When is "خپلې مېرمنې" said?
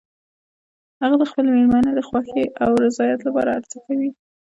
1.31-1.91